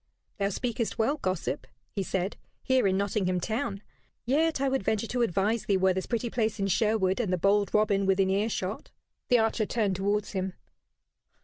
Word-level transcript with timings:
"Thou 0.39 0.49
speakest 0.49 0.97
well, 0.97 1.17
gossip," 1.17 1.67
he 1.91 2.01
said, 2.01 2.35
"here 2.63 2.87
in 2.87 2.97
Nottingham 2.97 3.39
town; 3.39 3.83
yet 4.25 4.59
I 4.59 4.67
would 4.67 4.81
venture 4.81 5.05
to 5.05 5.21
advise 5.21 5.65
thee, 5.65 5.77
were 5.77 5.93
this 5.93 6.07
pretty 6.07 6.27
place 6.31 6.57
in 6.59 6.65
Sherwood 6.65 7.19
and 7.19 7.31
the 7.31 7.37
bold 7.37 7.71
Robin 7.71 8.07
within 8.07 8.31
earshot." 8.31 8.89
The 9.29 9.37
archer 9.37 9.67
turned 9.67 9.95
towards 9.97 10.31
him. 10.31 10.53